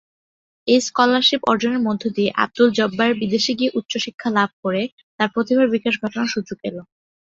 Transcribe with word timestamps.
এই 0.67 0.79
স্কলারশিপ 0.87 1.41
অর্জনের 1.43 1.81
মধ্য 1.87 2.03
দিয়ে 2.15 2.29
আবদুল 2.43 2.69
জব্বারের 2.77 3.19
বিদেশে 3.21 3.51
গিয়ে 3.59 3.75
উচ্চশিক্ষা 3.79 4.29
লাভ 4.37 4.49
করে 4.63 4.81
তার 5.19 5.29
প্রতিভার 5.33 5.67
বিকাশ 5.75 5.93
ঘটানোর 6.01 6.33
সুযোগ 6.35 6.57
এলো। 6.69 6.81